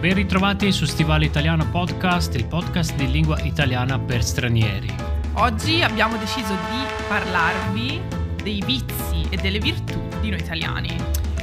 [0.00, 4.90] ben ritrovati su Stivale Italiano Podcast, il podcast di lingua italiana per stranieri.
[5.34, 8.00] Oggi abbiamo deciso di parlarvi
[8.42, 10.96] dei vizi e delle virtù di noi italiani.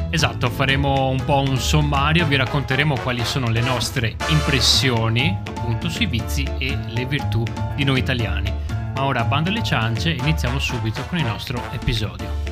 [0.09, 6.07] Esatto, faremo un po' un sommario, vi racconteremo quali sono le nostre impressioni appunto sui
[6.07, 7.43] vizi e le virtù
[7.75, 8.51] di noi italiani.
[8.95, 12.46] Ma ora bando alle ciance e iniziamo subito con il nostro episodio.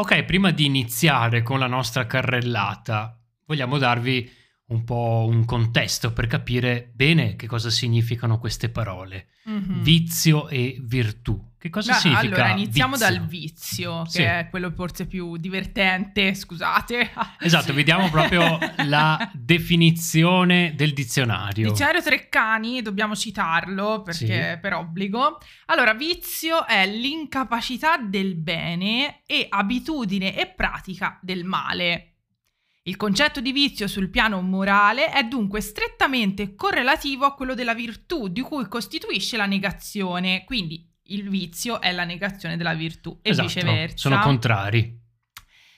[0.00, 4.30] Ok, prima di iniziare con la nostra carrellata, vogliamo darvi
[4.66, 9.26] un po' un contesto per capire bene che cosa significano queste parole.
[9.50, 9.82] Mm-hmm.
[9.82, 11.36] Vizio e virtù.
[11.60, 12.34] Che cosa Beh, significa?
[12.36, 13.08] Allora, iniziamo vizio?
[13.08, 14.22] dal vizio, che Sì.
[14.22, 17.10] è quello forse più divertente, scusate.
[17.40, 21.70] Esatto, vediamo proprio la definizione del dizionario.
[21.70, 24.58] Dizionario Treccani, dobbiamo citarlo perché Sì.
[24.60, 25.40] per obbligo.
[25.66, 32.12] Allora, vizio è l'incapacità del bene e abitudine e pratica del male.
[32.82, 38.28] Il concetto di vizio sul piano morale è dunque strettamente correlativo a quello della virtù,
[38.28, 40.44] di cui costituisce la negazione.
[40.44, 43.96] Quindi il vizio è la negazione della virtù e Esatto, viceversa.
[43.96, 44.96] sono contrari.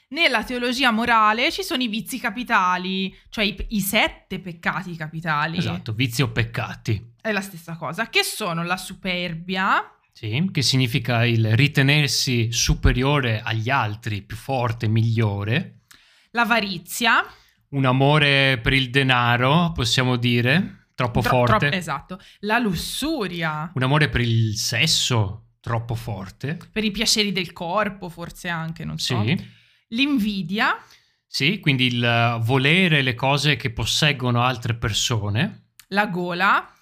[0.09, 5.59] Nella teologia morale ci sono i vizi capitali, cioè i, i sette peccati capitali.
[5.59, 7.13] Esatto, vizio o peccati.
[7.21, 13.71] È la stessa cosa, che sono la superbia, Sì, che significa il ritenersi superiore agli
[13.71, 15.83] altri, più forte, migliore.
[16.33, 17.25] l'avarizia,
[17.71, 21.69] Un amore per il denaro, possiamo dire, troppo tro- forte.
[21.69, 26.59] tro- esatto, la lussuria, Un amore per il sesso, troppo forte.
[26.71, 29.23] per i piaceri del corpo forse anche, non so.
[29.25, 29.59] Sì.
[29.89, 30.77] L'invidia,
[31.27, 35.73] Sì, quindi il volere le cose che posseggono altre persone.
[35.89, 36.73] la gola,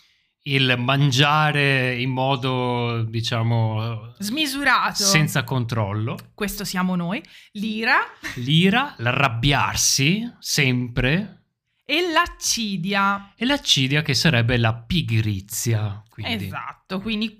[0.42, 6.16] Il mangiare in modo, diciamo, smisurato, senza controllo.
[6.34, 7.98] questo siamo noi, l'ira
[8.36, 11.37] L'ira, l'arrabbiarsi sempre.
[11.90, 13.32] E l'accidia.
[13.34, 16.02] E l'accidia che sarebbe la pigrizia.
[16.10, 16.44] Quindi.
[16.44, 17.34] Esatto, quindi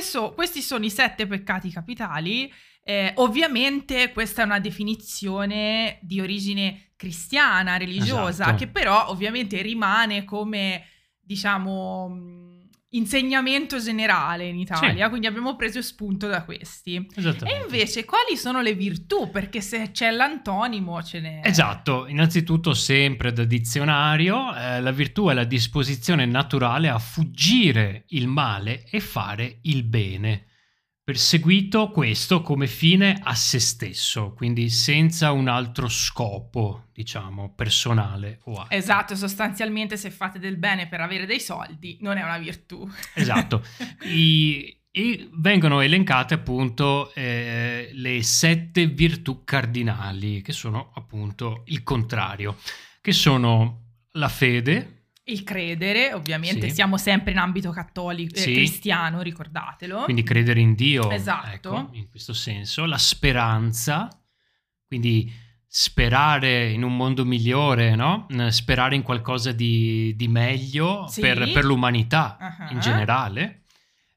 [0.00, 2.48] so- questi sono i sette peccati capitali.
[2.84, 8.56] Eh, ovviamente questa è una definizione di origine cristiana, religiosa, Esatto.
[8.58, 10.84] che però ovviamente rimane come,
[11.20, 12.47] diciamo, mh,
[12.90, 15.08] insegnamento generale in Italia, Sì.
[15.10, 16.94] quindi abbiamo preso spunto da questi.
[16.96, 19.30] E invece quali sono le virtù?
[19.30, 21.40] Perché se c'è l'antonimo ce n'è...
[21.44, 28.26] Esatto, innanzitutto sempre da dizionario, eh, la virtù è la disposizione naturale a fuggire il
[28.26, 30.46] male e fare il bene,
[31.08, 38.56] perseguito questo come fine a se stesso, quindi senza un altro scopo, diciamo, personale o
[38.56, 38.76] altro.
[38.76, 42.86] Esatto, sostanzialmente se fate del bene per avere dei soldi non è una virtù.
[43.14, 43.64] Esatto.
[44.04, 52.58] I- e vengono elencate appunto eh, le sette virtù cardinali, che sono appunto il contrario,
[53.00, 54.97] che sono la fede,
[55.28, 56.74] Il credere, ovviamente, Sì.
[56.74, 58.54] siamo sempre in ambito cattolico, eh, Sì.
[58.54, 60.04] cristiano, ricordatelo.
[60.04, 61.48] quindi credere in Dio, Esatto.
[61.74, 64.08] ecco, in questo senso, la speranza,
[64.86, 65.30] quindi
[65.66, 68.26] sperare in un mondo migliore, no?
[68.48, 71.20] Sperare in qualcosa di, di meglio Sì.
[71.20, 72.70] per, per l'umanità Ah-ah.
[72.72, 73.62] in generale,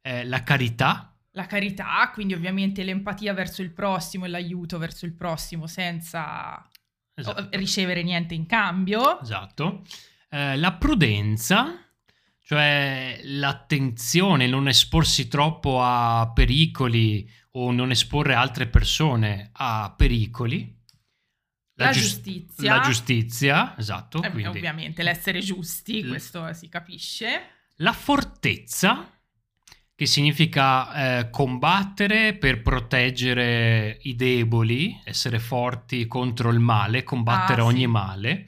[0.04, 5.14] Eh, la carità, La carità, quindi ovviamente l'empatia verso il prossimo e l'aiuto verso il
[5.14, 6.68] prossimo senza
[7.14, 7.50] esatto.
[7.58, 9.22] ricevere niente in cambio.
[9.22, 9.84] Esatto.
[10.34, 11.86] Eh, la prudenza,
[12.42, 20.80] cioè l'attenzione, non esporsi troppo a pericoli o non esporre altre persone a pericoli.
[21.76, 22.76] La gius- giustizia.
[22.76, 24.22] La giustizia, esatto.
[24.24, 27.42] Eh, quindi Ovviamente l'essere giusti, L- questo si capisce.
[27.78, 29.10] La fortezza,
[29.96, 37.66] che significa eh, combattere per proteggere i deboli, essere forti contro il male, combattere Ah,
[37.66, 37.88] ogni sì.
[37.88, 38.48] male,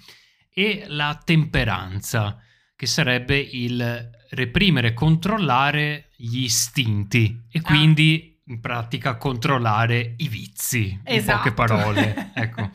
[0.54, 2.38] e la temperanza,
[2.76, 7.62] che sarebbe il reprimere, controllare gli istinti e Ah.
[7.62, 11.38] quindi in pratica controllare i vizi, in Esatto.
[11.38, 12.32] poche parole.
[12.36, 12.72] Ecco.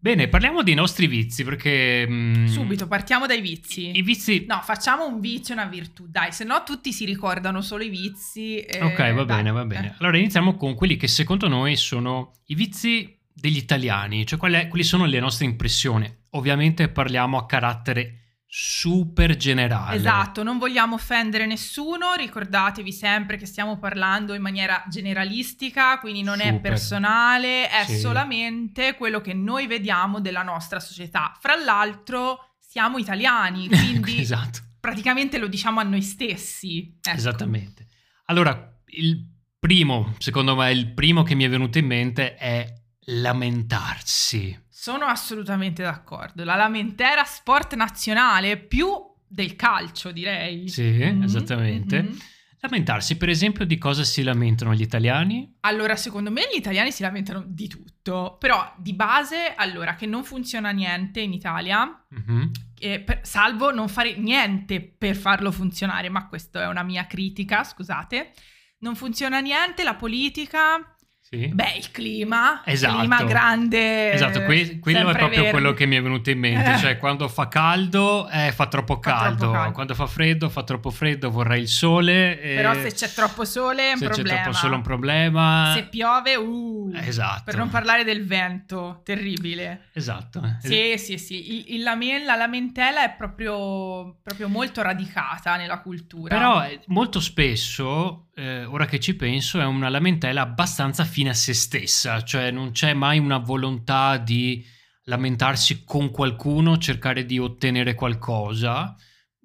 [0.00, 2.06] Bene, parliamo dei nostri vizi perché...
[2.08, 3.90] mm, Subito, partiamo dai vizi.
[3.96, 4.44] I vizi...
[4.46, 7.88] No, facciamo un vizio e una virtù, dai, se no tutti si ricordano solo i
[7.88, 8.60] vizi.
[8.60, 9.86] e- Ok, va dai, bene, va bene.
[9.88, 9.94] eh.
[9.98, 14.84] Allora iniziamo con quelli che secondo noi sono i vizi degli italiani, cioè quali, quali
[14.84, 16.12] sono le nostre impressioni.
[16.30, 18.14] Ovviamente parliamo a carattere
[18.50, 19.96] super generale.
[19.96, 26.40] Esatto, non vogliamo offendere nessuno, ricordatevi sempre che stiamo parlando in maniera generalistica, quindi non
[26.40, 26.60] è Super.
[26.60, 27.98] personale, è Sì.
[27.98, 31.36] solamente quello che noi vediamo della nostra società.
[31.38, 33.68] Fra l'altro siamo italiani,
[34.00, 36.96] quindi esatto, praticamente lo diciamo a noi stessi.
[37.02, 37.16] ecco.
[37.16, 37.86] esattamente.
[38.26, 39.26] Allora, il
[39.58, 42.72] primo, secondo me, il primo che mi è venuto in mente è
[43.10, 44.66] lamentarsi.
[44.68, 46.44] Sono assolutamente d'accordo.
[46.44, 48.88] La lamentela sport nazionale più
[49.26, 50.68] del calcio, direi.
[50.68, 52.02] Sì, mm-hmm, esattamente.
[52.02, 52.16] Mm-hmm.
[52.60, 55.56] Lamentarsi, per esempio, di cosa si lamentano gli italiani?
[55.60, 60.24] Allora, secondo me gli italiani si lamentano di tutto, però di base, allora, che non
[60.24, 63.04] funziona niente in Italia, mm-hmm.
[63.04, 68.32] per, salvo non fare niente per farlo funzionare, ma questa è una mia critica, scusate.
[68.80, 70.96] Non funziona niente, la politica,
[71.30, 71.48] sì.
[71.48, 72.94] Beh, il clima, esatto.
[72.94, 74.12] il clima grande.
[74.12, 75.50] Esatto, que- quello è proprio verde.
[75.50, 76.78] quello che mi è venuto in mente.
[76.78, 79.36] Cioè, quando fa caldo, eh, fa, troppo, fa caldo.
[79.36, 79.72] troppo caldo.
[79.72, 81.30] Quando fa freddo, fa troppo freddo.
[81.30, 82.40] Vorrei il sole.
[82.40, 84.28] Eh, Però se c'è troppo sole è un se problema.
[84.28, 85.72] Se c'è troppo sole è un problema.
[85.74, 86.92] Se piove, uh.
[86.94, 87.42] Esatto.
[87.44, 89.88] Per non parlare del vento, terribile.
[89.92, 90.40] Esatto.
[90.60, 91.52] Sì, sì, sì.
[91.52, 96.34] Il, il lamen- la lamentela è proprio, proprio molto radicata nella cultura.
[96.34, 101.34] Però eh, molto spesso, eh, ora che ci penso, è una lamentela abbastanza fine a
[101.34, 104.64] se stessa, cioè non c'è mai una volontà di
[105.04, 108.94] lamentarsi con qualcuno, cercare di ottenere qualcosa.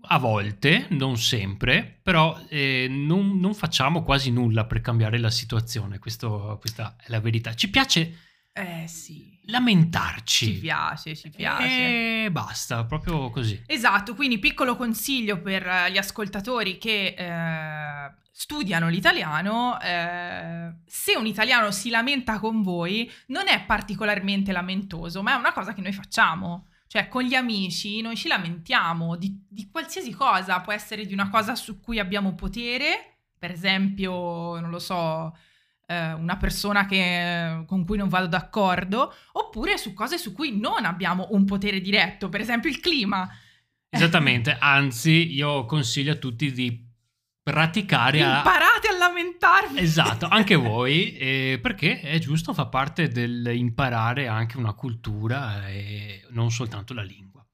[0.08, 5.98] A volte, non sempre, però eh, non, non, facciamo quasi nulla per cambiare la situazione,
[5.98, 7.56] Questo, questa è la verità.
[7.56, 8.20] Ci piace
[8.52, 9.40] eh sì.
[9.46, 10.46] lamentarci.
[10.46, 12.26] Ci piace, ci piace.
[12.26, 13.64] E basta, proprio così.
[13.66, 21.70] Esatto, quindi piccolo consiglio per gli ascoltatori che eh, studiano l'italiano, eh, se un italiano
[21.70, 26.70] si lamenta con voi, non è particolarmente lamentoso, ma è una cosa che noi facciamo.
[26.88, 31.30] Cioè, con gli amici noi ci lamentiamo di, di qualsiasi cosa, può essere di una
[31.30, 35.38] cosa su cui abbiamo potere, per esempio, non lo so,
[35.86, 40.86] eh, una persona che, con cui non vado d'accordo, oppure su cose su cui non
[40.86, 43.30] abbiamo un potere diretto, per esempio il clima.
[43.90, 46.83] Esattamente, anzi io consiglio a tutti di
[47.44, 48.96] praticare imparate a...
[48.96, 49.80] a lamentarvi.
[49.80, 56.50] Esatto anche voi eh, perché è giusto fa parte dell'imparare anche una cultura e non
[56.50, 57.46] soltanto la lingua.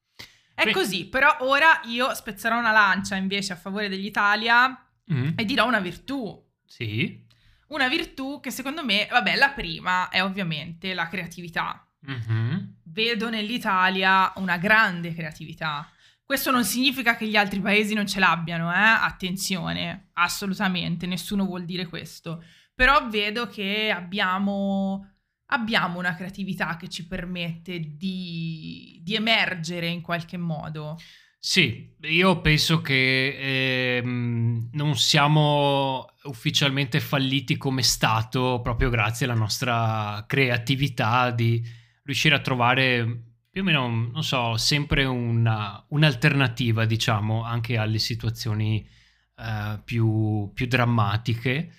[0.54, 4.70] È così però ora io spezzerò una lancia invece a favore dell'Italia
[5.12, 5.32] mm.
[5.36, 6.48] e dirò una virtù.
[6.66, 7.26] Sì.
[7.70, 11.84] Una virtù che secondo me vabbè la prima è ovviamente la creatività.
[12.10, 12.58] Mm-hmm.
[12.86, 15.86] vedo nell'Italia una grande creatività
[16.30, 18.78] questo non significa che gli altri paesi non ce l'abbiano, eh?
[18.78, 22.44] attenzione, assolutamente, nessuno vuol dire questo.
[22.76, 25.16] Però vedo che abbiamo,
[25.48, 31.00] abbiamo una creatività che ci permette di, di, emergere in qualche modo.
[31.40, 40.26] Sì, io penso che eh, non siamo ufficialmente falliti come Stato proprio grazie alla nostra
[40.28, 41.60] creatività di
[42.04, 43.29] riuscire a trovare
[43.60, 48.88] più o meno, non so, sempre una, un'alternativa, diciamo, anche alle situazioni
[49.36, 51.74] uh, più, più, drammatiche.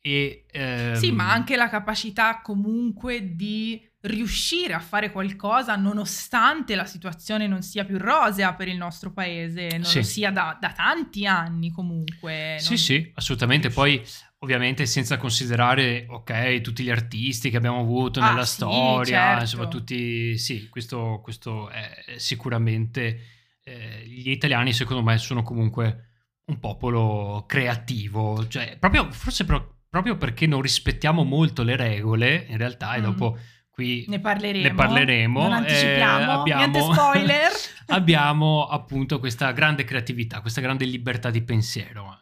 [0.00, 0.94] E, um...
[0.94, 7.62] Sì, ma anche la capacità comunque di riuscire a fare qualcosa nonostante la situazione non
[7.62, 9.98] sia più rosea per il nostro paese, non sì.
[9.98, 12.58] lo sia da, da, tanti anni comunque.
[12.60, 13.70] Sì, sì, assolutamente.
[13.70, 14.00] Poi
[14.40, 19.42] ovviamente senza considerare, ok, tutti gli artisti che abbiamo avuto ah, nella sì, storia, certo.
[19.42, 23.20] insomma, tutti, sì, questo, questo è sicuramente,
[23.64, 26.04] eh, gli italiani secondo me sono comunque
[26.46, 32.56] un popolo creativo, cioè proprio, forse pro- proprio perché non rispettiamo molto le regole, in
[32.56, 32.94] realtà, mm.
[32.94, 33.38] e dopo
[33.70, 34.68] qui ne parleremo.
[34.68, 35.40] Ne parleremo.
[35.40, 37.50] Non anticipiamo, eh, abbiamo, niente spoiler.
[37.86, 42.18] abbiamo appunto questa grande creatività, questa grande libertà di pensiero.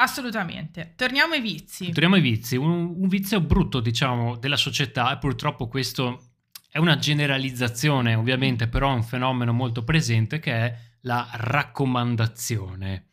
[0.00, 0.92] Assolutamente.
[0.96, 1.90] Torniamo ai vizi.
[1.90, 2.56] Torniamo ai vizi.
[2.56, 6.34] Un, un vizio brutto, diciamo, della società e purtroppo questo
[6.70, 13.07] è una generalizzazione, ovviamente, però è un fenomeno molto presente che è la raccomandazione.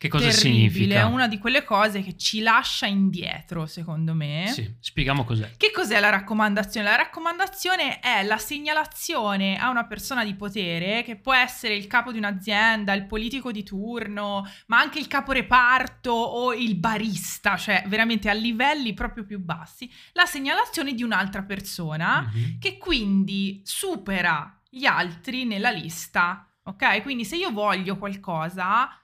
[0.00, 1.00] Che cosa Terribile, significa?
[1.00, 4.46] È una di quelle cose che ci lascia indietro, secondo me.
[4.50, 5.50] Sì, spieghiamo cos'è.
[5.58, 6.88] Che cos'è la raccomandazione?
[6.88, 12.12] La raccomandazione è la segnalazione a una persona di potere, che può essere il capo
[12.12, 18.30] di un'azienda, il politico di turno, ma anche il caporeparto o il barista, cioè veramente
[18.30, 22.58] a livelli proprio più bassi, la segnalazione di un'altra persona mm-hmm.
[22.58, 26.50] che quindi supera gli altri nella lista.
[26.62, 27.02] Ok?
[27.02, 28.99] Quindi se io voglio qualcosa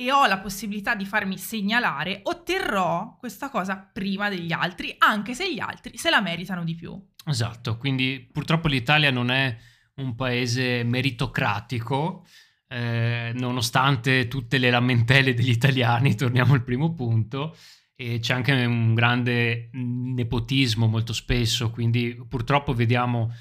[0.00, 5.52] e ho la possibilità di farmi segnalare, otterrò questa cosa prima degli altri, anche se
[5.52, 6.96] gli altri se la meritano di più.
[7.26, 9.56] Esatto, quindi purtroppo l'Italia non è
[9.96, 12.24] un paese meritocratico,
[12.68, 17.56] eh, nonostante tutte le lamentele degli italiani, torniamo al primo punto,
[17.96, 23.34] e c'è anche un grande nepotismo molto spesso, quindi purtroppo vediamo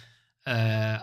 [0.43, 0.51] eh,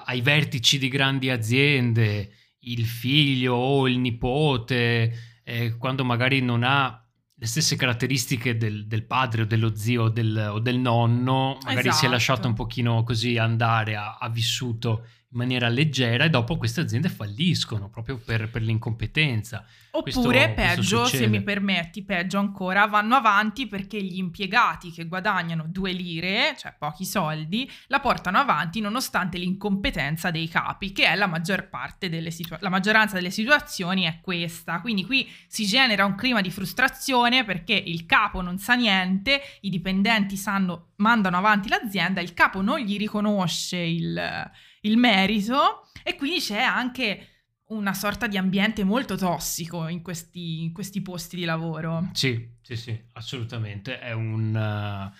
[0.05, 6.99] ai vertici di grandi aziende il figlio o il nipote eh, quando magari non ha
[7.37, 11.89] le stesse caratteristiche del, del padre o dello zio o del, o del nonno, magari
[11.89, 11.97] esatto.
[11.97, 12.49] si è lasciato Esatto.
[12.49, 17.89] un pochino così andare, ha, ha vissuto in maniera leggera e dopo queste aziende falliscono
[17.91, 19.65] proprio per, per l'incompetenza.
[19.91, 21.27] Oppure, Questo- questo peggio, se succede.
[21.29, 27.05] mi permetti, peggio ancora, vanno avanti perché gli impiegati che guadagnano due lire, cioè pochi
[27.05, 32.63] soldi, la portano avanti nonostante l'incompetenza dei capi, che è la maggior parte delle situazioni,
[32.63, 34.81] la maggioranza delle situazioni è questa.
[34.81, 39.69] Quindi qui si genera un clima di frustrazione perché il capo non sa niente, i
[39.71, 44.51] dipendenti sanno, mandano avanti l'azienda, il capo non gli riconosce il,
[44.85, 47.29] il merito e quindi c'è anche
[47.67, 52.11] una sorta di ambiente molto tossico in questi, in questi posti di lavoro.
[52.13, 53.99] Sì, sì, sì, assolutamente.
[53.99, 55.13] È un, eh,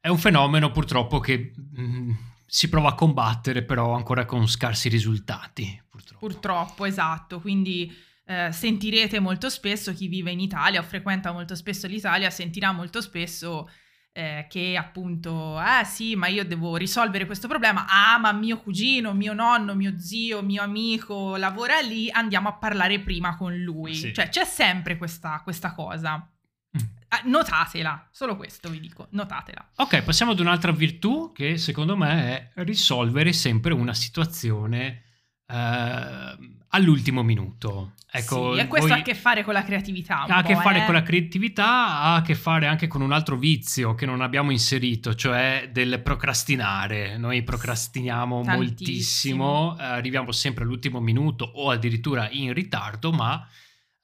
[0.00, 2.10] è un fenomeno purtroppo che mm,
[2.46, 6.26] si prova a combattere, però ancora con scarsi risultati, purtroppo.
[6.26, 7.40] Purtroppo, esatto.
[7.40, 12.72] Quindi eh, sentirete molto spesso chi vive in Italia o frequenta molto spesso l'Italia, sentirà
[12.72, 13.68] molto spesso
[14.12, 17.86] eh, che appunto, eh sì, ma io devo risolvere questo problema.
[17.88, 23.00] Ah, ma mio cugino, mio nonno, mio zio, mio amico lavora lì, andiamo a parlare
[23.00, 23.94] prima con lui.
[23.94, 24.12] Sì.
[24.12, 26.16] Cioè c'è sempre questa, questa cosa.
[26.18, 26.84] Mm.
[27.08, 29.70] Ah, notatela, solo questo vi dico, notatela.
[29.76, 35.04] Ok, passiamo ad un'altra virtù che secondo me è risolvere sempre una situazione
[35.46, 36.21] eh,
[36.74, 37.92] all'ultimo minuto.
[38.14, 40.24] Ecco, sì, e questo voi- ha a che fare con la creatività.
[40.24, 40.84] ha a che fare eh.
[40.84, 41.64] con la creatività,
[42.00, 45.98] ha a che fare anche con un altro vizio che non abbiamo inserito, cioè del
[46.02, 47.16] procrastinare.
[47.16, 48.56] Noi procrastiniamo Tantissimo.
[48.56, 53.46] moltissimo, eh, arriviamo sempre all'ultimo minuto o addirittura in ritardo, ma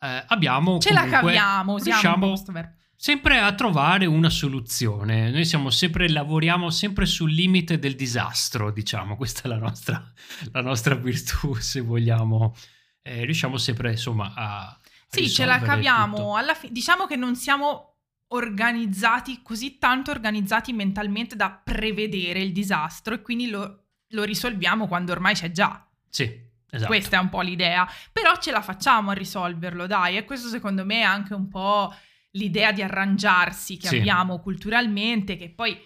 [0.01, 2.77] eh, abbiamo Ce la comunque- caviamo, un po' riusciamo questo verbo.
[3.01, 5.31] Sempre a trovare una soluzione.
[5.31, 10.13] Noi siamo sempre, lavoriamo sempre sul limite del disastro, diciamo, questa è la nostra,
[10.51, 12.57] la nostra virtù, se vogliamo.
[13.01, 14.81] Eh, riusciamo sempre, insomma, a...
[15.07, 16.35] Sì, ce la caviamo.
[16.35, 17.99] Alla fi- diciamo che non siamo
[18.31, 25.13] organizzati, così tanto organizzati mentalmente da prevedere il disastro e quindi lo, lo risolviamo quando
[25.13, 25.89] ormai c'è già.
[26.11, 26.29] Sì,
[26.69, 26.89] esatto.
[26.89, 27.89] Questa è un po' l'idea.
[28.13, 30.17] Però ce la facciamo a risolverlo, dai.
[30.17, 31.95] E questo secondo me è anche un po'
[32.39, 33.97] l'idea di arrangiarsi che Sì.
[33.99, 35.79] abbiamo culturalmente, che poi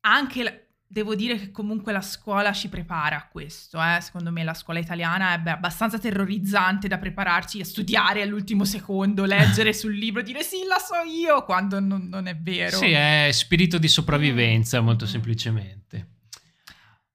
[0.00, 0.42] anche...
[0.42, 0.54] la-
[0.92, 4.00] Devo dire che comunque la scuola ci prepara a questo, eh.
[4.00, 9.24] secondo me la scuola italiana è beh, abbastanza terrorizzante da prepararci a studiare all'ultimo secondo,
[9.24, 12.76] leggere sul libro, dire sì, la so io, quando non, non è vero.
[12.76, 15.08] Sì, è spirito di sopravvivenza, molto Mm.
[15.08, 16.08] semplicemente.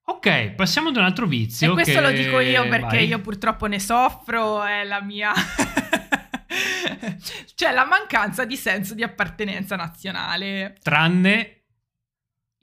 [0.05, 1.71] Ok, passiamo ad un altro vizio.
[1.71, 3.07] E questo che- lo dico io perché vai.
[3.07, 5.33] io purtroppo ne soffro, è la mia...
[7.55, 10.77] cioè la mancanza di senso di appartenenza nazionale.
[10.81, 11.49] Tranne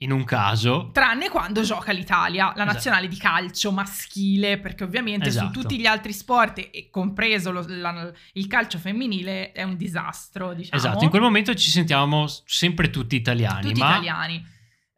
[0.03, 0.89] in un caso...
[0.91, 2.71] Tranne quando gioca l'Italia, la Esatto.
[2.73, 5.53] nazionale di calcio maschile, perché ovviamente Esatto.
[5.53, 10.53] su tutti gli altri sport, e compreso lo- la- il calcio femminile, è un disastro,
[10.53, 10.75] diciamo.
[10.75, 13.61] Esatto, in quel momento ci sentiamo sempre tutti italiani.
[13.61, 13.91] Tutti ma...
[13.91, 14.45] italiani.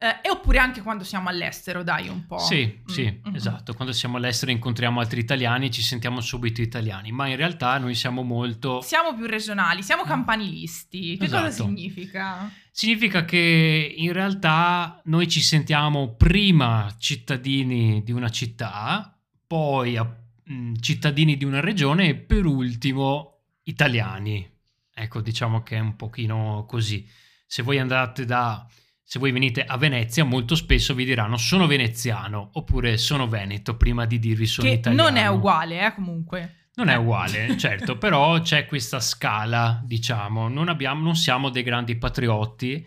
[0.05, 2.37] Eh, e oppure anche quando siamo all'estero, dai, un po'.
[2.37, 3.73] Sì, sì, Mm, mm, esatto.
[3.73, 8.21] Quando siamo all'estero incontriamo altri italiani ci sentiamo subito italiani, ma in realtà noi siamo
[8.21, 8.81] molto...
[8.81, 11.17] Siamo più regionali, siamo campanilisti.
[11.17, 11.67] Che cosa Esatto.
[11.69, 12.51] significa?
[12.71, 19.97] Significa che in realtà noi ci sentiamo prima cittadini di una città, poi
[20.43, 24.47] mh, cittadini di una regione e per ultimo italiani.
[24.93, 27.07] Ecco, diciamo che è un pochino così.
[27.47, 28.67] Se voi andate da...
[29.07, 34.05] Se voi venite a Venezia, molto spesso vi diranno sono veneziano oppure sono veneto prima
[34.05, 35.09] di dirvi sono che italiano.
[35.09, 36.55] non è uguale, eh, comunque.
[36.73, 36.97] Non è Eh.
[36.97, 42.83] uguale, certo, però c'è questa scala, diciamo, non, abbiamo, non siamo dei grandi patriotti,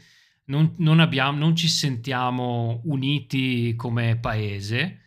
[0.47, 5.03] non, non abbiamo, non ci sentiamo uniti come paese,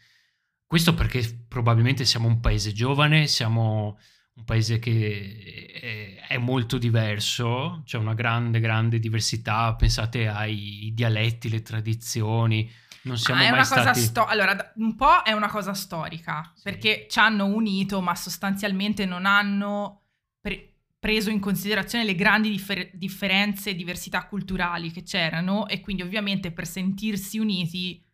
[0.65, 3.99] questo perché probabilmente siamo un paese giovane, siamo
[4.33, 11.61] un paese che è, molto diverso, c'è una grande, grande diversità, pensate ai dialetti, le
[11.61, 12.69] tradizioni,
[13.03, 13.99] non siamo Ah, è mai una cosa stati...
[13.99, 19.25] sto- allora, un po' è una cosa storica, perché ci hanno unito, ma sostanzialmente non
[19.25, 20.03] hanno
[20.39, 26.03] pre- preso in considerazione le grandi differ- differenze e diversità culturali che c'erano e quindi
[26.03, 28.05] ovviamente per sentirsi uniti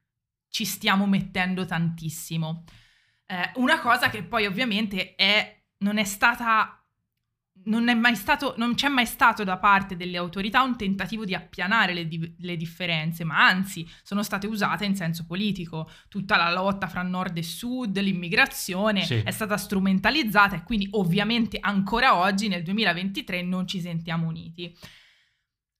[0.49, 2.63] ci stiamo mettendo tantissimo.
[3.25, 6.81] Eh, una cosa che poi ovviamente è, non è stata
[7.65, 11.33] non, è mai stato, non c'è mai stato da parte delle autorità un tentativo di
[11.33, 15.89] appianare le, di- le differenze, ma anzi sono state usate in senso politico.
[16.07, 19.15] Tutta la lotta fra nord e sud, l'immigrazione Sì.
[19.15, 24.73] è stata strumentalizzata e quindi ovviamente ancora oggi nel 2023 non ci sentiamo uniti.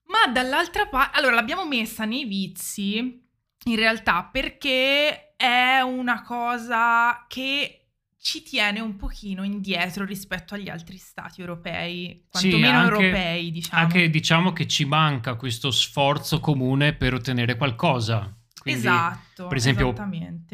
[0.06, 3.24] Ma dall'altra parte, allora l'abbiamo messa nei vizi
[3.66, 7.87] in realtà perché è una cosa che
[8.20, 13.82] ci tiene un pochino indietro rispetto agli altri stati europei, Sì, quantomeno anche- europei, diciamo.
[13.82, 18.32] Anche diciamo che ci manca questo sforzo comune per ottenere qualcosa.
[18.60, 19.94] Quindi esatto, per esempio,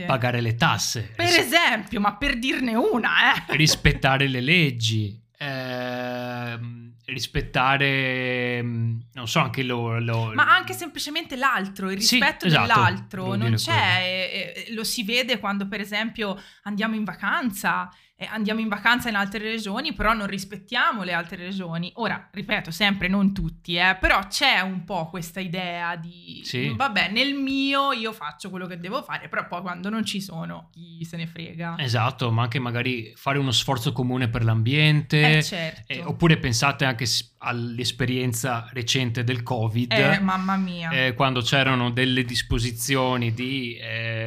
[0.05, 3.55] pagare le tasse, Per ris- esempio, ma per dirne una, eh.
[3.55, 6.82] rispettare le leggi, ehm,
[7.13, 10.00] rispettare, mm, non so, anche lo...
[10.00, 14.84] lo- Ma anche semplicemente l'altro, il Sì, rispetto esatto, dell'altro, non c'è, eh, eh, lo
[14.84, 17.89] si vede quando per esempio andiamo in vacanza,
[18.29, 21.91] andiamo in vacanza in altre regioni, però non rispettiamo le altre regioni.
[21.95, 26.73] Ora, ripeto, sempre non tutti, eh, però c'è un po' questa idea di, Sì.
[26.75, 30.69] vabbè, nel mio io faccio quello che devo fare, però poi quando non ci sono,
[30.71, 31.75] chi se ne frega.
[31.79, 35.37] Esatto, ma anche magari fare uno sforzo comune per l'ambiente.
[35.37, 35.91] Eh, certo.
[35.91, 37.05] eh, oppure pensate anche
[37.39, 39.91] all'esperienza recente del Covid.
[39.91, 40.89] Eh, mamma mia.
[40.91, 44.22] eh, quando c'erano delle disposizioni di eh,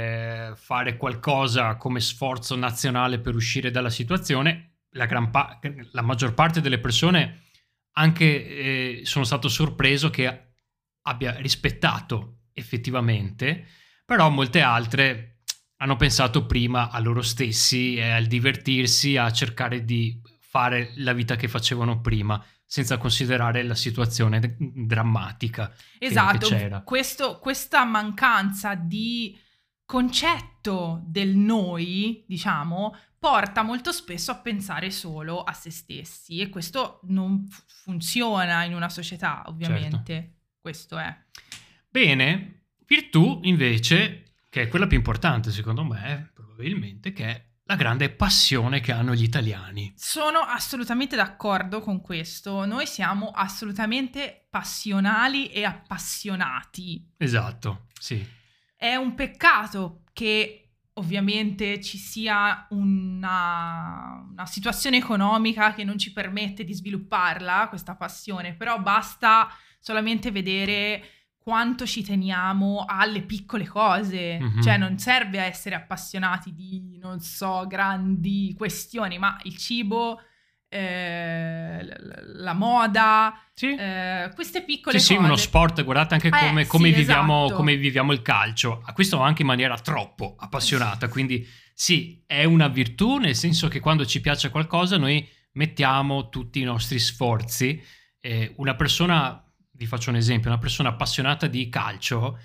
[0.57, 5.59] fare qualcosa come sforzo nazionale per uscire dalla situazione, la, gran pa-
[5.93, 7.43] la maggior parte delle persone
[7.99, 10.53] anche eh, sono stato sorpreso che
[11.03, 13.67] abbia rispettato effettivamente,
[14.05, 15.41] però molte altre
[15.77, 21.37] hanno pensato prima a loro stessi, e al divertirsi, a cercare di fare la vita
[21.37, 25.73] che facevano prima, senza considerare la situazione drammatica.
[25.99, 26.81] Esatto, c'era.
[26.83, 29.39] questo- questa mancanza di
[29.87, 37.01] concetto del noi, diciamo, porta molto spesso a pensare solo a se stessi e questo
[37.05, 40.13] non fu- funziona in una società, ovviamente.
[40.13, 40.35] Certo.
[40.61, 41.17] Questo è.
[41.89, 48.11] Bene, virtù invece, che è quella più importante secondo me, probabilmente, che è la grande
[48.11, 49.93] passione che hanno gli italiani.
[49.97, 52.65] Sono assolutamente d'accordo con questo.
[52.65, 57.13] Noi siamo assolutamente passionali e appassionati.
[57.17, 58.36] Esatto, sì.
[58.77, 60.63] È un peccato che
[60.95, 68.55] ovviamente ci sia una, una situazione economica che non ci permette di svilupparla, questa passione,
[68.55, 71.03] però basta solamente vedere
[71.39, 74.63] quanto ci teniamo alle piccole cose, Mhm.
[74.63, 80.21] cioè non serve essere appassionati di, non so, grandi questioni, ma il cibo,
[80.69, 85.27] eh, l- la moda, Sì, eh, queste piccole sì, sì, cose.
[85.27, 87.57] uno sport, guardate anche Eh, come, sì, come viviamo, esatto.
[87.57, 88.83] come viviamo il calcio.
[88.85, 93.81] A questo anche in maniera troppo appassionata, quindi sì, è una virtù, nel senso che
[93.81, 97.83] quando ci piace qualcosa noi mettiamo tutti i nostri sforzi.
[98.21, 102.39] Eh, una persona, vi faccio un esempio, una persona appassionata di calcio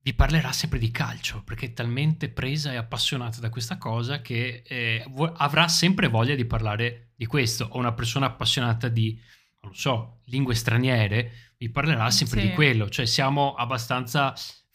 [0.00, 4.62] vi parlerà sempre di calcio perché è talmente presa e appassionata da questa cosa che
[4.66, 7.68] eh, vo- avrà sempre voglia di parlare di questo.
[7.72, 9.18] O una persona appassionata di,
[9.60, 12.48] non lo so, lingue straniere vi parlerà sempre Sì.
[12.48, 12.88] di quello.
[12.88, 14.32] Cioè siamo abbastanza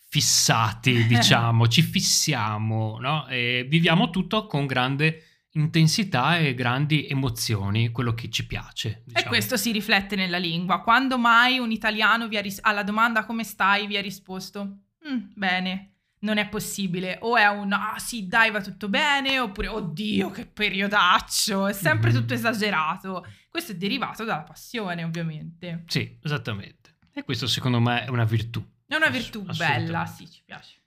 [0.09, 3.27] fissati, diciamo, ci fissiamo, no?
[3.27, 5.23] E viviamo tutto con grande
[5.55, 8.89] intensità e grandi emozioni, quello che ci piace.
[8.89, 9.27] E diciamo.
[9.29, 10.81] questo si riflette nella lingua.
[10.81, 15.31] Quando mai un italiano vi ha ris- alla domanda come stai vi ha risposto "Mm,
[15.35, 15.89] bene,
[16.19, 17.17] non è possibile.
[17.21, 22.11] O è un ah sì dai va tutto bene oppure oddio che periodaccio, è sempre
[22.11, 22.15] Mhm.
[22.19, 23.25] tutto esagerato.
[23.49, 25.83] Questo è derivato dalla passione ovviamente.
[25.87, 26.97] Sì, esattamente.
[27.13, 28.65] E questo secondo me è una virtù.
[28.87, 29.85] È una Ass- virtù assolutamente.
[29.91, 30.81] bella, sì ci piace.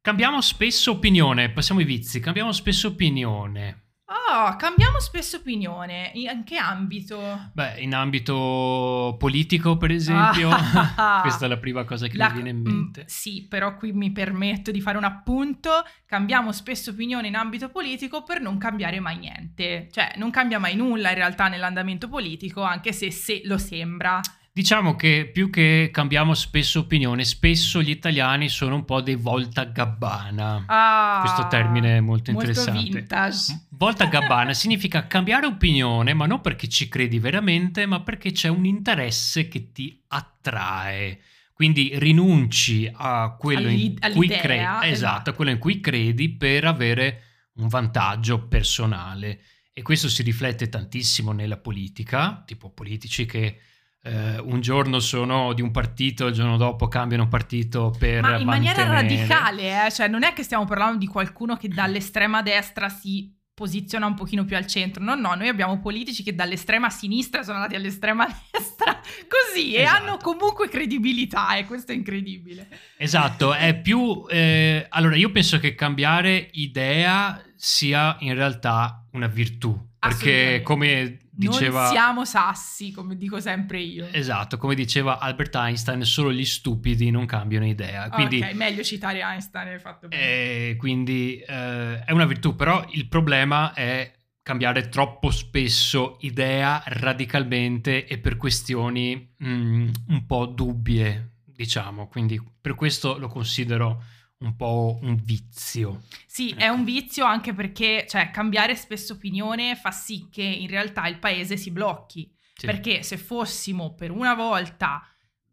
[0.00, 3.81] Cambiamo spesso opinione, passiamo ai vizi, cambiamo spesso opinione.
[4.30, 6.10] Oh, cambiamo spesso opinione.
[6.14, 7.50] In che ambito?
[7.52, 11.20] Beh, in ambito politico, per esempio, Ah.
[11.22, 13.04] questa è la prima cosa che La- mi viene in mm, mente.
[13.06, 15.70] sì, però qui mi permetto di fare un appunto.
[16.06, 19.88] Cambiamo spesso opinione in ambito politico per non cambiare mai niente.
[19.90, 24.20] Cioè, non cambia mai nulla in realtà nell'andamento politico, anche se, se lo sembra.
[24.54, 30.64] Diciamo che più che cambiamo spesso opinione, spesso gli italiani sono un po' dei voltagabbana.
[30.66, 32.90] Ah, Questo termine è molto molto interessante.
[32.98, 33.66] vintage.
[33.70, 38.66] Volta gabbana significa cambiare opinione, ma non perché ci credi veramente, ma perché c'è un
[38.66, 41.20] interesse che ti attrae.
[41.54, 44.86] Quindi rinunci a quello in All'i- cui all'idea, credi, esatto.
[44.86, 47.22] esatto, a quello in cui credi per avere
[47.54, 49.40] un vantaggio personale.
[49.72, 53.58] E questo si riflette tantissimo nella politica, tipo politici che
[54.04, 58.46] eh, un giorno sono di un partito, il giorno dopo cambiano partito per Ma in
[58.46, 59.92] maniera mantenere- radicale, eh?
[59.92, 64.44] cioè non è che stiamo parlando di qualcuno che dall'estrema destra si posiziona un pochino
[64.44, 65.04] più al centro.
[65.04, 70.02] No, no, noi abbiamo politici che dall'estrema sinistra sono andati all'estrema destra così e Esatto.
[70.02, 72.66] hanno comunque credibilità e questo è incredibile.
[72.96, 74.24] Esatto, è più...
[74.28, 81.84] eh, allora, io penso che cambiare idea sia in realtà una virtù, perché come diceva...
[81.84, 84.06] Non siamo sassi, come dico sempre io.
[84.12, 88.08] Esatto, come diceva Albert Einstein, solo gli stupidi non cambiano idea.
[88.10, 90.22] Quindi, ok, meglio citare Einstein, hai fatto bene.
[90.22, 98.06] Eh, quindi eh, è una virtù, però il problema è cambiare troppo spesso idea radicalmente
[98.06, 102.08] e per questioni mm, un po' dubbie, diciamo.
[102.08, 104.02] Quindi per questo lo considero
[104.42, 106.02] un po' un vizio.
[106.26, 106.60] Sì, ecco.
[106.60, 111.18] è un vizio anche perché cioè, cambiare spesso opinione fa sì che in realtà il
[111.18, 112.30] paese si blocchi.
[112.54, 112.66] Sì.
[112.66, 115.02] Perché se fossimo per una volta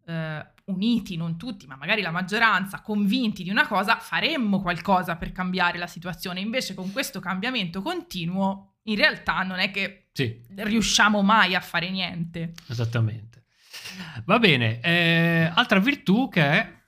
[0.06, 5.32] eh, uniti, non tutti, ma magari la maggioranza, convinti di una cosa, faremmo qualcosa per
[5.32, 6.40] cambiare la situazione.
[6.40, 10.42] Invece con questo cambiamento continuo, in realtà non è che sì.
[10.56, 12.54] riusciamo mai a fare niente.
[12.68, 13.46] Esattamente.
[14.26, 16.79] Va bene, eh, altra virtù che è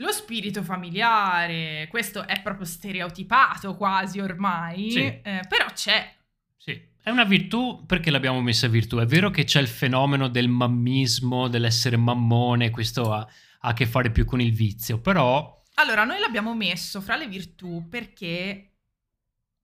[0.00, 5.00] lo spirito familiare, questo è proprio stereotipato quasi ormai, sì.
[5.00, 6.14] eh, però c'è.
[6.56, 8.96] Sì, è una virtù perché l'abbiamo messa virtù.
[8.98, 13.86] È vero che c'è il fenomeno del mammismo, dell'essere mammone, questo ha, ha a che
[13.86, 15.58] fare più con il vizio, però...
[15.74, 18.72] Allora, noi l'abbiamo messo fra le virtù perché...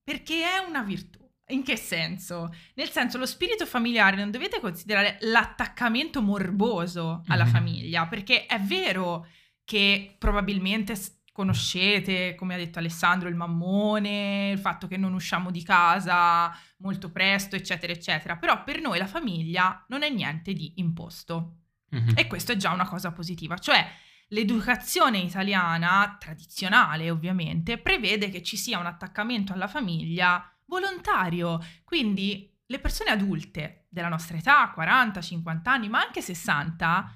[0.03, 1.25] perché è una virtù.
[1.49, 2.53] In che senso?
[2.75, 7.53] Nel senso, lo spirito familiare non dovete considerare l'attaccamento morboso alla mm-hmm.
[7.53, 9.27] famiglia, perché è vero
[9.67, 10.95] che probabilmente
[11.33, 17.11] conoscete, come ha detto Alessandro, il mammone, il fatto che non usciamo di casa molto
[17.11, 18.37] presto, eccetera, eccetera.
[18.37, 21.57] Però per noi la famiglia non è niente di imposto.
[21.93, 22.15] Mm-hmm.
[22.15, 23.57] E questo è già una cosa positiva.
[23.57, 23.85] Cioè,
[24.29, 31.59] l'educazione italiana, tradizionale ovviamente, prevede che ci sia un attaccamento alla famiglia volontario.
[31.83, 37.13] Quindi le persone adulte della nostra età, 40, 50 anni, ma anche 60,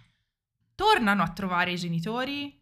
[0.82, 2.60] tornano a trovare i genitori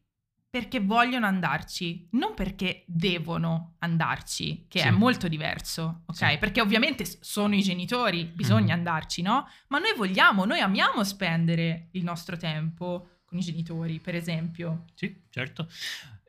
[0.49, 4.87] perché vogliono andarci, non perché devono andarci, che sì.
[4.87, 6.31] è molto diverso, ok?
[6.31, 6.37] Sì.
[6.37, 9.47] Perché ovviamente sono i genitori, bisogna mm andarci, no?
[9.67, 14.85] Ma noi vogliamo, noi amiamo spendere il nostro tempo con i genitori, per esempio.
[14.95, 15.69] Sì, certo.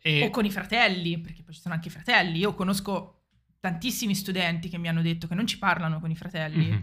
[0.01, 0.23] E...
[0.25, 2.39] O con i fratelli, perché poi ci sono anche i fratelli.
[2.39, 3.25] Io conosco
[3.59, 6.69] tantissimi studenti che mi hanno detto che non ci parlano con i fratelli.
[6.69, 6.81] Mm-hmm.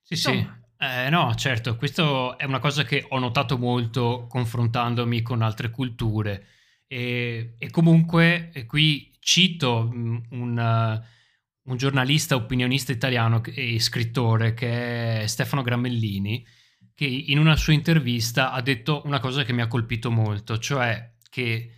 [0.00, 0.59] Sì, Insomma, sì.
[0.82, 6.46] Eh, no, certo, questo è una cosa che ho notato molto confrontandomi con altre culture.
[6.86, 15.26] E, e comunque, e qui cito un, un, giornalista opinionista italiano e scrittore che è
[15.26, 16.46] Stefano Gramellini,
[16.94, 21.14] che in una sua intervista ha detto una cosa che mi ha colpito molto, cioè
[21.28, 21.72] che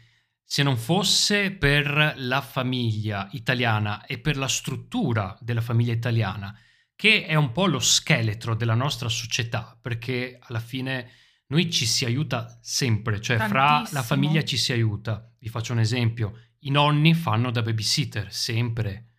[0.45, 6.57] se non fosse per la famiglia italiana e per la struttura della famiglia italiana,
[7.03, 11.11] che è un po' lo scheletro della nostra società, perché alla fine
[11.49, 13.61] noi ci si aiuta sempre, cioè Tantissimo.
[13.61, 15.29] fra la famiglia ci si aiuta.
[15.37, 19.15] Vi faccio un esempio, i nonni fanno da babysitter, sempre.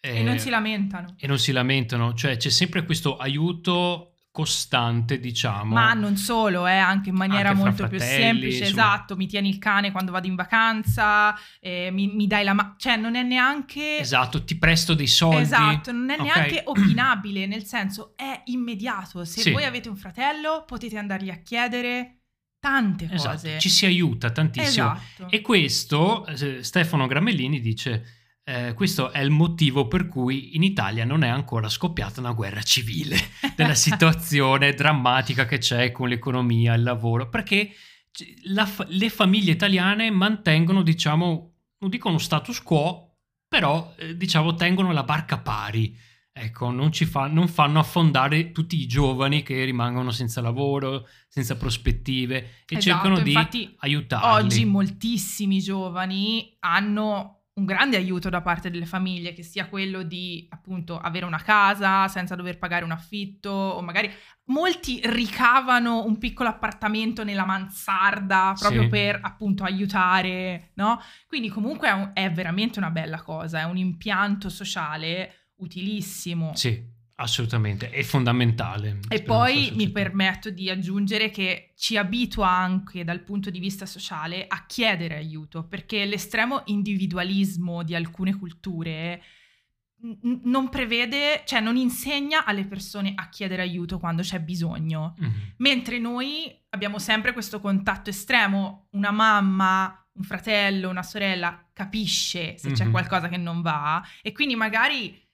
[0.00, 1.14] E, e non si lamentano.
[1.18, 5.72] E non si lamentano, cioè c'è sempre questo aiuto costante, diciamo.
[5.72, 8.82] Ma non solo, eh, anche in maniera anche molto fratelli, più semplice, insomma.
[8.82, 12.74] esatto, mi tieni il cane quando vado in vacanza, eh, mi, mi, dai la mano,
[12.76, 13.98] cioè non è neanche...
[13.98, 15.40] Esatto, ti presto dei soldi.
[15.40, 16.26] Esatto, non è okay.
[16.26, 19.24] neanche opinabile, nel senso è immediato.
[19.24, 19.52] Se sì.
[19.52, 22.18] voi avete un fratello potete andargli a chiedere
[22.60, 23.30] tante esatto.
[23.30, 23.46] cose.
[23.46, 23.60] Esatto.
[23.62, 24.92] Ci si aiuta tantissimo.
[24.92, 25.30] Esatto.
[25.30, 28.04] E questo, eh, Stefano Gramellini dice
[28.48, 32.62] eh, questo è il motivo per cui in Italia non è ancora scoppiata una guerra
[32.62, 33.16] civile
[33.56, 37.72] della situazione drammatica che c'è con l'economia, il lavoro, perché
[38.44, 43.16] la, le famiglie italiane mantengono, diciamo, non dico uno status quo,
[43.48, 45.98] però eh, diciamo tengono la barca pari.
[46.38, 52.36] Ecco, non, fa, non, fanno affondare tutti i giovani che rimangono senza lavoro, senza prospettive
[52.66, 53.34] e esatto, cercano di
[53.78, 54.44] aiutarli.
[54.44, 60.46] Oggi moltissimi giovani hanno un grande aiuto da parte delle famiglie, che sia quello di
[60.50, 64.12] appunto avere una casa senza dover pagare un affitto o magari
[64.48, 68.88] molti ricavano un piccolo appartamento nella mansarda proprio sì.
[68.88, 71.00] per appunto aiutare, no?
[71.26, 76.54] Quindi comunque è, un, è veramente una bella cosa, è un impianto sociale utilissimo.
[76.54, 76.94] Sì.
[77.18, 78.98] Assolutamente, è fondamentale.
[79.08, 84.46] E poi mi permetto di aggiungere che ci abitua anche dal punto di vista sociale
[84.46, 89.22] a chiedere aiuto, perché l'estremo individualismo di alcune culture
[90.02, 95.32] n- non prevede, cioè non insegna alle persone a chiedere aiuto quando c'è bisogno, mm-hmm.
[95.58, 102.68] mentre noi abbiamo sempre questo contatto estremo, una mamma, un fratello, una sorella capisce se
[102.68, 102.76] mm-hmm.
[102.76, 105.24] c'è qualcosa che non va e quindi magari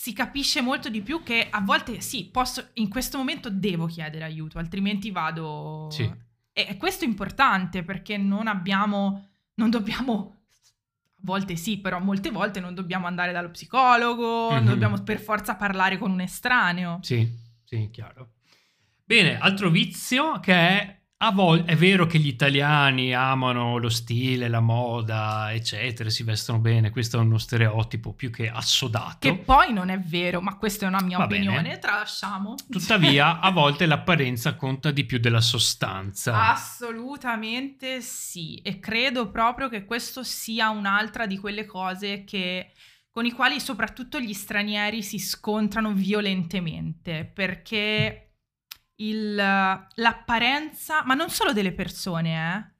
[0.00, 4.24] si capisce molto di più che a volte sì, posso, in questo momento devo chiedere
[4.24, 5.88] aiuto, altrimenti vado...
[5.90, 6.08] Sì.
[6.52, 10.36] E questo è importante perché non abbiamo, non dobbiamo,
[11.04, 14.56] a volte sì, però molte volte non dobbiamo andare dallo psicologo, mm-hmm.
[14.56, 17.00] non dobbiamo per forza parlare con un estraneo.
[17.02, 17.28] Sì,
[17.64, 18.34] Sì, chiaro.
[19.04, 24.46] Bene, altro vizio che è a volte è vero che gli italiani amano lo stile,
[24.46, 29.16] la moda, eccetera, si vestono bene, questo è uno stereotipo più che assodato.
[29.18, 31.78] Che poi non è vero, ma questa è una mia Va opinione, bene.
[31.78, 32.54] tralasciamo.
[32.70, 36.50] Tuttavia, a volte l'apparenza conta di più della sostanza.
[36.50, 42.70] Assolutamente sì, e credo proprio che questo sia un'altra di quelle cose che
[43.10, 48.27] con i quali soprattutto gli stranieri si scontrano violentemente, perché
[49.00, 49.34] il-
[49.94, 52.76] l'apparenza, ma non solo delle persone, eh,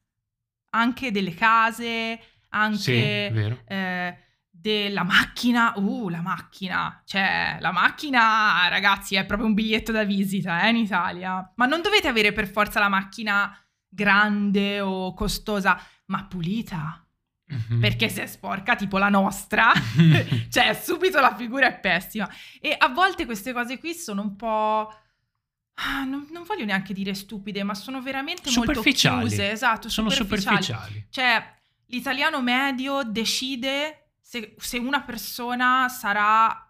[0.71, 4.17] anche delle case, anche Sì, eh,
[4.51, 5.73] della macchina.
[5.77, 7.03] Uh, la macchina.
[7.05, 11.53] Cioè, la macchina, ragazzi, è proprio un biglietto da visita eh, in Italia.
[11.57, 13.57] Ma non dovete avere per forza la macchina
[13.89, 17.03] grande o costosa, ma pulita.
[17.51, 17.81] Mhm.
[17.81, 19.73] Perché se è sporca, tipo la nostra,
[20.51, 22.29] cioè subito la figura è pessima.
[22.61, 24.93] E a volte queste cose qui sono un po'.
[25.85, 29.21] Ah, Non, non voglio neanche dire stupide, ma sono veramente molto Superficiali.
[29.29, 29.51] chiuse.
[29.51, 31.07] Esatto, Sono superficiali.
[31.11, 31.55] cioè,
[31.87, 36.63] l'italiano medio decide se, se una persona sarà.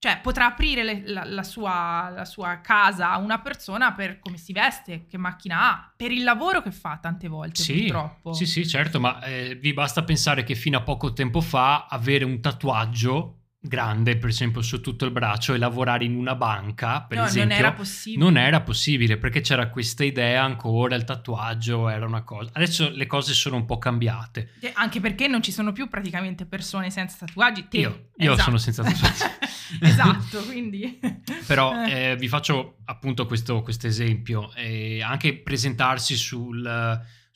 [0.00, 4.36] Cioè, potrà aprire le- la, la sua, la sua casa a una persona per come
[4.36, 8.32] si veste, che macchina ha, per il lavoro che fa tante volte, Sì, purtroppo.
[8.32, 12.24] sì, sì, certo, ma eh, vi basta pensare che fino a poco tempo fa avere
[12.24, 17.18] un tatuaggio grande, per esempio, su tutto il braccio e lavorare in una banca, per
[17.18, 18.22] No, esempio, non era possibile.
[18.24, 22.50] non era possibile perché c'era questa idea ancora, il tatuaggio era una cosa.
[22.54, 24.52] Adesso le cose sono un po' cambiate.
[24.60, 27.66] Eh, Anche perché non ci sono più praticamente persone senza tatuaggi.
[27.68, 27.78] Te.
[27.78, 28.42] Io- io Esatto.
[28.42, 29.22] sono senza tatuaggi.
[29.82, 30.98] esatto, quindi...
[31.46, 32.10] Però Eh.
[32.10, 34.52] eh, vi faccio appunto questo esempio.
[34.54, 36.64] Eh, anche presentarsi sul,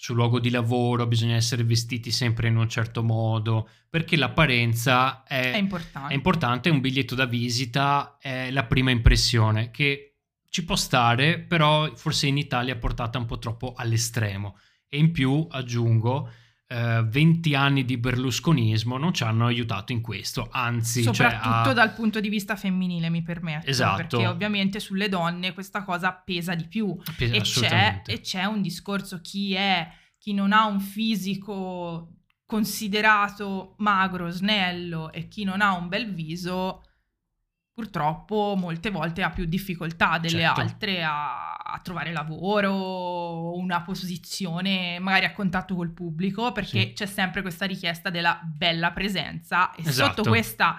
[0.03, 5.53] sul luogo di lavoro bisogna essere vestiti sempre in un certo modo, perché l'apparenza è,
[5.53, 6.13] È importante.
[6.13, 10.17] è importante, un biglietto da visita, è la prima impressione che
[10.49, 14.59] ci può stare, però forse in Italia è portata un po' troppo all'estremo.
[14.89, 16.29] E in più, aggiungo,
[16.73, 21.03] eh, 20 anni di berlusconismo non ci hanno aiutato in questo, anzi...
[21.03, 23.67] cioè, Soprattutto ha- dal punto di vista femminile, mi permetto.
[23.69, 23.97] Esatto.
[23.97, 26.97] Perché ovviamente sulle donne questa cosa pesa di più.
[27.17, 29.87] Pe- E c'è, e c'è un discorso chi è,
[30.19, 36.83] chi non ha un fisico considerato magro, snello e chi non ha un bel viso,
[37.73, 40.61] purtroppo molte volte ha più difficoltà delle Certo.
[40.61, 46.93] altre a, a trovare lavoro, una posizione magari a contatto col pubblico, perché Sì.
[46.93, 50.17] c'è sempre questa richiesta della bella presenza e Esatto.
[50.17, 50.77] sotto questa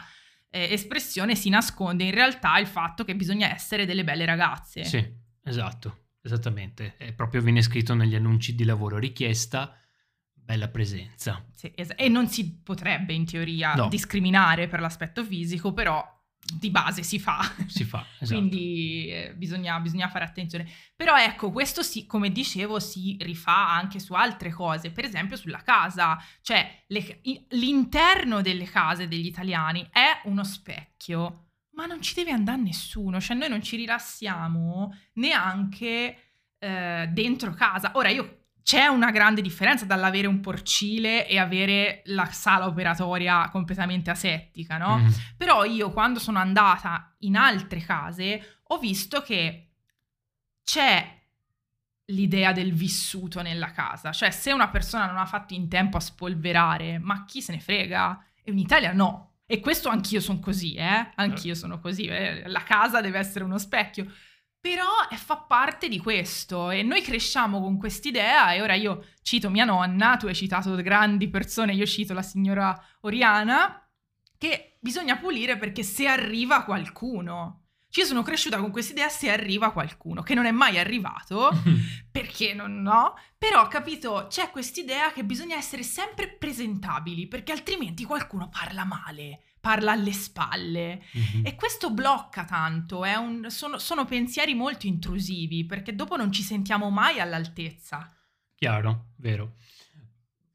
[0.50, 4.84] eh, espressione si nasconde in realtà il fatto che bisogna essere delle belle ragazze.
[4.84, 5.04] Sì,
[5.44, 6.96] esatto, esattamente.
[6.98, 9.76] È proprio viene scritto negli annunci di lavoro richiesta
[10.32, 11.44] bella presenza.
[11.56, 13.88] Sì, es- e non si potrebbe in teoria No.
[13.88, 16.06] discriminare per l'aspetto fisico, però
[16.46, 17.40] di base si fa.
[17.68, 18.40] Si fa, esatto.
[18.40, 20.70] Quindi eh, bisogna, bisogna fare attenzione.
[20.96, 25.62] Però ecco, questo si, come dicevo, si rifà anche su altre cose, per esempio sulla
[25.62, 26.22] casa.
[26.42, 32.62] Cioè, le- l'interno delle case degli italiani è uno specchio, ma non ci deve andare
[32.62, 33.20] nessuno.
[33.20, 36.18] Cioè, noi non ci rilassiamo neanche
[36.60, 37.92] eh, dentro casa.
[37.96, 44.10] Ora, io c'è una grande differenza dall'avere un porcile e avere la sala operatoria completamente
[44.10, 45.00] asettica, no?
[45.00, 49.68] Mm, Però io quando sono andata in altre case ho visto che
[50.64, 51.22] c'è
[52.08, 54.12] l'idea del vissuto nella casa.
[54.12, 57.60] Cioè se una persona non ha fatto in tempo a spolverare, ma chi se ne
[57.60, 58.24] frega?
[58.44, 59.32] E in Italia no.
[59.46, 61.12] E questo anch'io sono così, eh?
[61.16, 62.06] Anch'io sono così.
[62.06, 64.10] eh, La casa deve essere uno specchio.
[64.64, 69.50] Però eh, fa parte di questo e noi cresciamo con quest'idea e ora io cito
[69.50, 73.86] mia nonna, tu hai citato grandi persone, io cito la signora Oriana,
[74.38, 77.66] che bisogna pulire perché se arriva qualcuno.
[77.90, 81.50] Cioè, Io sono cresciuta con quest'idea se arriva qualcuno, che non è mai arrivato,
[82.10, 88.06] perché non no, però ho capito, c'è quest'idea che bisogna essere sempre presentabili, perché altrimenti
[88.06, 91.02] qualcuno parla male, parla alle spalle.
[91.14, 91.46] mhm.
[91.46, 96.42] E questo blocca tanto, è un- sono, sono pensieri molto intrusivi, perché dopo non ci
[96.44, 98.14] sentiamo mai all'altezza.
[98.56, 99.54] Chiaro, vero.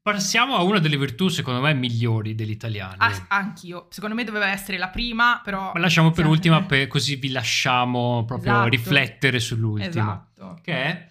[0.02, 2.96] Passiamo a una delle virtù, secondo me, migliori degli italiani.
[2.98, 5.72] Ah, anch'io, secondo me doveva essere la prima, però...
[5.72, 8.68] Ma lasciamo per ultima, per- così vi lasciamo proprio Esatto.
[8.68, 9.88] riflettere sull'ultima.
[9.88, 10.60] Esatto.
[10.62, 11.10] Che è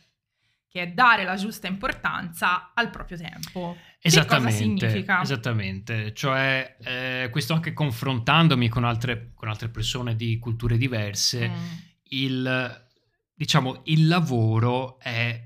[0.77, 3.75] Che è dare la giusta importanza al proprio tempo.
[3.99, 5.21] Esattamente, Che cosa significa?
[5.23, 6.13] esattamente.
[6.13, 11.53] Cioè, eh, questo anche confrontandomi con altre, con altre persone di culture diverse, Mm.
[12.09, 12.87] il,
[13.33, 15.45] diciamo, il lavoro è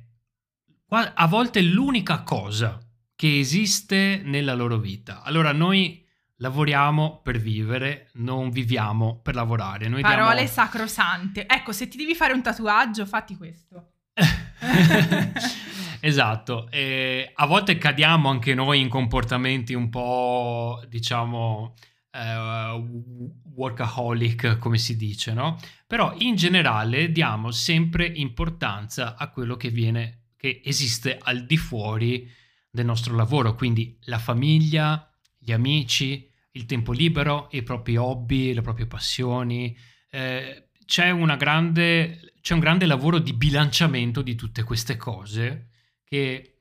[0.89, 2.77] a volte l'unica cosa
[3.15, 5.21] che esiste nella loro vita.
[5.21, 6.05] Allora, noi
[6.39, 9.87] lavoriamo per vivere, non viviamo per lavorare.
[9.87, 10.49] Noi Parole diamo...
[10.49, 11.47] sacrosante.
[11.47, 13.93] Ecco, se ti devi fare un tatuaggio, fatti questo.
[15.99, 21.73] esatto, e a volte cadiamo anche noi in comportamenti un po', diciamo,
[22.11, 25.59] uh, workaholic, come si dice, no?
[25.87, 32.29] Però in generale diamo sempre importanza a quello che viene, che esiste al di fuori
[32.69, 38.61] del nostro lavoro, quindi la famiglia, gli amici, il tempo libero, i propri hobby, le
[38.61, 39.75] proprie passioni.
[40.09, 45.69] Eh, c'è, grande, c'è un grande lavoro di bilanciamento di tutte queste cose
[46.03, 46.51] che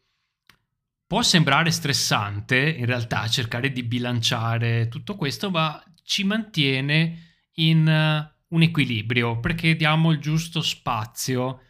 [1.06, 8.54] può sembrare stressante in realtà cercare di bilanciare tutto questo, ma ci mantiene in uh,
[8.54, 11.62] un equilibrio perché diamo il giusto spazio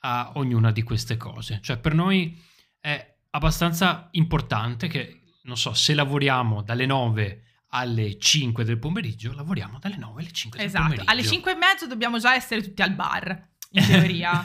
[0.00, 1.60] a ognuna di queste cose.
[1.62, 2.36] Cioè per noi
[2.80, 9.78] è abbastanza importante che, non so, se lavoriamo dalle 9 alle 5 del pomeriggio, lavoriamo
[9.78, 10.72] dalle 9 alle 5 esatto.
[10.72, 11.12] del pomeriggio.
[11.12, 14.44] Alle 5 e mezzo dobbiamo già essere tutti al bar, in teoria.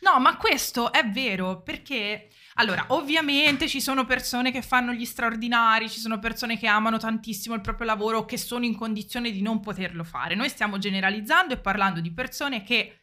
[0.00, 2.28] no, ma questo è vero perché...
[2.54, 7.54] Allora, ovviamente ci sono persone che fanno gli straordinari, ci sono persone che amano tantissimo
[7.54, 10.34] il proprio lavoro, che sono in condizione di non poterlo fare.
[10.34, 13.00] Noi stiamo generalizzando e parlando di persone che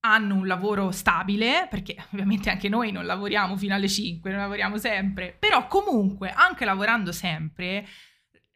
[0.00, 4.76] hanno un lavoro stabile, perché ovviamente anche noi non lavoriamo fino alle 5, non lavoriamo
[4.76, 7.86] sempre, però comunque anche lavorando sempre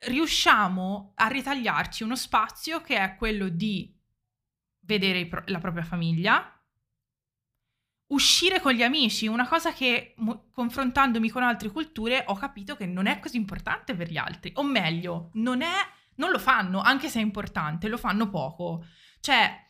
[0.06, 3.93] riusciamo a ritagliarci uno spazio che è quello di
[4.85, 6.51] vedere pro- la propria famiglia,
[8.09, 12.87] uscire con gli amici, una cosa che mo- confrontandomi con altre culture ho capito che
[12.87, 15.73] non è così importante per gli altri, o meglio, non è
[16.16, 18.85] non lo fanno, anche se è importante, lo fanno poco.
[19.20, 19.63] Cioè,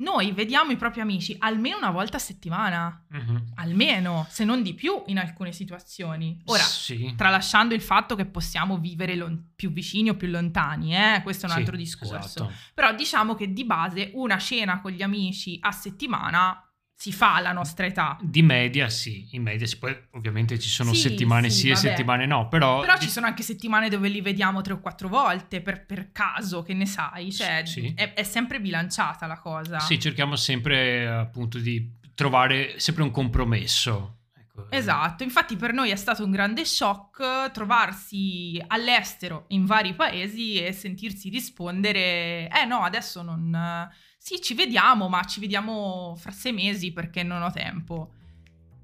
[0.00, 3.44] noi vediamo i propri amici almeno una volta a settimana, uh-huh.
[3.56, 6.40] almeno, se non di più in alcune situazioni.
[6.46, 7.14] Ora, sì.
[7.16, 11.20] tralasciando il fatto che possiamo vivere lon- più vicini o più lontani, eh?
[11.22, 12.44] questo è un sì, altro discorso.
[12.44, 12.52] Esatto.
[12.74, 16.67] Però diciamo che di base una cena con gli amici a settimana
[16.98, 18.18] si fa alla nostra età.
[18.20, 21.76] Di media sì, in media sì, poi ovviamente ci sono sì, settimane sì, sì e
[21.76, 22.80] settimane no, però...
[22.80, 26.62] Però ci sono anche settimane dove li vediamo tre o quattro volte per, per caso,
[26.62, 27.92] che ne sai, cioè sì.
[27.94, 29.78] è, è, sempre bilanciata la cosa.
[29.78, 34.16] Sì, cerchiamo sempre appunto di trovare sempre un compromesso.
[34.36, 34.68] Ecco.
[34.68, 40.72] Esatto, infatti per noi è stato un grande shock trovarsi all'estero in vari paesi e
[40.72, 43.88] sentirsi rispondere, eh no, adesso non
[44.28, 48.12] sì, ci vediamo, ma ci vediamo fra sei mesi perché non ho tempo.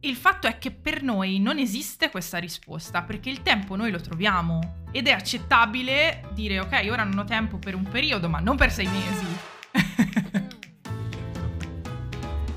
[0.00, 4.00] Il fatto è che per noi non esiste questa risposta, perché il tempo noi lo
[4.00, 8.56] troviamo ed è accettabile dire ok, ora non ho tempo per un periodo, ma non
[8.56, 9.26] per sei mesi.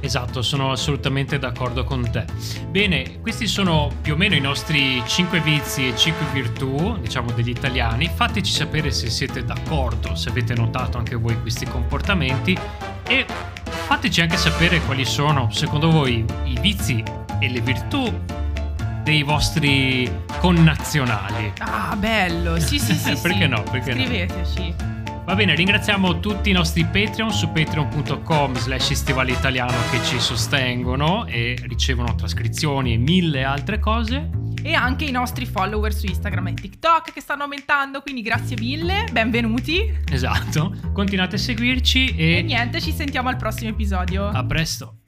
[0.08, 2.24] Esatto, sono assolutamente d'accordo con te.
[2.70, 7.50] Bene, questi sono più o meno i nostri 5 vizi e 5 virtù, diciamo degli
[7.50, 8.10] italiani.
[8.16, 12.58] Fateci sapere se siete d'accordo, se avete notato anche voi questi comportamenti
[13.06, 13.26] e
[13.66, 17.04] fateci anche sapere quali sono, secondo voi, i vizi
[17.40, 18.10] e le virtù
[19.04, 21.52] dei vostri connazionali.
[21.58, 22.58] Ah, bello!
[22.62, 23.14] Sì, sì, sì.
[23.22, 23.48] Perché sì.
[23.48, 23.62] no?
[23.64, 24.74] Perché Scriveteci.
[24.78, 24.97] No?
[25.28, 31.26] Va bene, ringraziamo tutti i nostri Patreon su patreon.com slash stivale italiano che ci sostengono
[31.26, 34.30] e ricevono trascrizioni e mille altre cose.
[34.64, 39.04] E anche i nostri follower su Instagram e TikTok che stanno aumentando, quindi grazie mille,
[39.12, 39.94] benvenuti.
[40.10, 42.38] Esatto, continuate a seguirci e...
[42.38, 44.30] E niente, ci sentiamo al prossimo episodio.
[44.30, 45.00] A presto.